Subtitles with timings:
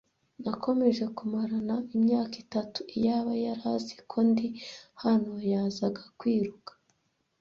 [0.43, 2.79] Nakomeje kumarana imyaka itatu.
[2.95, 4.47] Iyaba yari azi ko ndi
[5.03, 6.71] hano, yazaga kwiruka.